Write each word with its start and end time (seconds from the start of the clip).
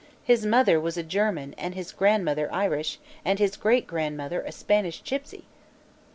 His 0.23 0.47
mother 0.47 0.79
was 0.79 0.97
a 0.97 1.03
German 1.03 1.53
and 1.59 1.75
his 1.75 1.91
grandmother 1.91 2.51
Irish 2.51 2.97
and 3.23 3.37
his 3.37 3.55
greatgrandmother 3.55 4.43
a 4.47 4.51
Spanish 4.51 5.03
gipsy." 5.03 5.45